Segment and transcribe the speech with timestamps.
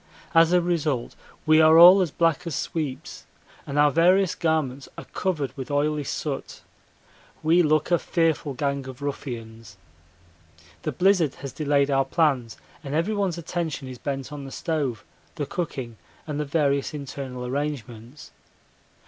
[0.33, 1.15] As a result
[1.45, 3.27] we are all as black as sweeps
[3.67, 6.61] and our various garments are covered with oily soot.
[7.43, 9.77] We look a fearful gang of ruffians.
[10.81, 15.03] The blizzard has delayed our plans and everyone's attention is bent on the stove,
[15.35, 18.31] the cooking, and the various internal arrangements.